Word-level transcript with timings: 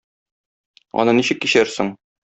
Аны 1.03 1.17
ничек 1.21 1.45
кичәрсең? 1.47 1.97